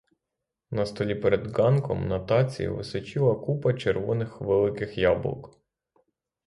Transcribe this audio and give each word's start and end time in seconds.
На 0.71 0.85
столі 0.85 1.15
перед 1.15 1.47
ґанком 1.47 2.07
на 2.07 2.19
таці 2.19 2.67
височіла 2.67 3.35
купа 3.35 3.73
червоних 3.73 4.41
великих 4.41 4.97
яблук. 4.97 5.57